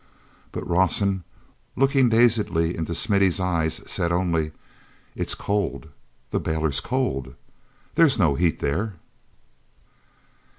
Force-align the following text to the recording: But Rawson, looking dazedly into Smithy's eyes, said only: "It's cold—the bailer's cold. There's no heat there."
But 0.51 0.67
Rawson, 0.67 1.23
looking 1.75 2.09
dazedly 2.09 2.75
into 2.75 2.95
Smithy's 2.95 3.39
eyes, 3.39 3.81
said 3.85 4.11
only: 4.11 4.51
"It's 5.15 5.35
cold—the 5.35 6.39
bailer's 6.39 6.79
cold. 6.79 7.35
There's 7.93 8.17
no 8.17 8.33
heat 8.33 8.61
there." 8.61 8.95